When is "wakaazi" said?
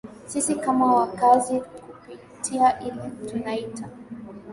0.95-1.59